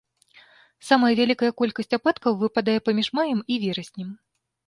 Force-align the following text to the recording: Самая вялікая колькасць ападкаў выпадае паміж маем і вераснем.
Самая 0.87 1.09
вялікая 1.19 1.49
колькасць 1.61 1.93
ападкаў 1.99 2.39
выпадае 2.43 2.77
паміж 2.87 3.07
маем 3.17 3.39
і 3.57 3.59
вераснем. 3.67 4.09